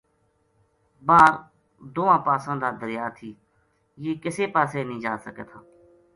باہر 1.07 1.33
دواں 1.95 2.19
پاساں 2.25 2.57
دا 2.61 2.69
دریا 2.81 3.05
تھی 3.17 3.29
یہ 4.03 4.11
کِسے 4.21 4.45
پاسے 4.53 4.79
نیہہ 4.89 5.01
جا 5.03 5.13
سکے 5.25 5.43
تھا 5.49 5.59